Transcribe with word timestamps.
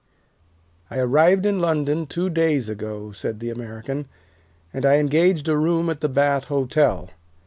'""I 0.89 0.97
arrived 0.97 1.45
in 1.45 1.59
London 1.61 2.07
two 2.07 2.31
days 2.31 2.69
ago," 2.69 3.11
said 3.11 3.39
the 3.39 3.51
American, 3.51 4.07
"and 4.73 4.83
I 4.83 4.95
engaged 4.97 5.47
a 5.47 5.55
room 5.55 5.91
at 5.91 6.01
the 6.01 6.09
Bath 6.09 6.45
Hotel. 6.45 7.11